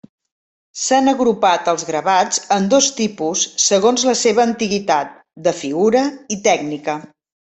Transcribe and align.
S'han 0.83 1.09
agrupat 1.09 1.67
els 1.73 1.83
gravats 1.89 2.39
en 2.55 2.65
dos 2.71 2.87
tipus 3.01 3.43
segons 3.65 4.07
la 4.11 4.17
seva 4.23 4.43
antiguitat, 4.47 5.11
de 5.49 5.53
figura 5.59 6.03
i 6.37 6.39
tècnica. 6.49 6.97